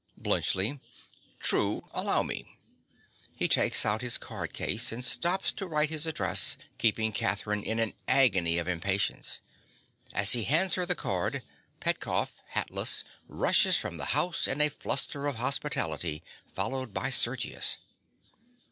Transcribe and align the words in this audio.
BLUNTSCHLI. 0.19 0.79
True. 1.39 1.87
Allow 1.91 2.23
me. 2.23 2.57
(_He 3.39 3.47
takes 3.47 3.85
out 3.85 4.01
his 4.01 4.17
card 4.17 4.51
case, 4.51 4.91
and 4.91 5.05
stops 5.05 5.51
to 5.51 5.67
write 5.67 5.91
his 5.91 6.07
address, 6.07 6.57
keeping 6.79 7.11
Catherine 7.11 7.61
in 7.61 7.77
an 7.77 7.93
agony 8.07 8.57
of 8.57 8.67
impatience. 8.67 9.41
As 10.11 10.31
he 10.33 10.45
hands 10.45 10.73
her 10.73 10.87
the 10.87 10.95
card, 10.95 11.43
Petkoff, 11.79 12.41
hatless, 12.55 13.03
rushes 13.27 13.77
from 13.77 13.97
the 13.97 14.05
house 14.17 14.47
in 14.47 14.59
a 14.59 14.69
fluster 14.69 15.27
of 15.27 15.35
hospitality, 15.35 16.23
followed 16.47 16.95
by 16.95 17.11
Sergius. 17.11 17.77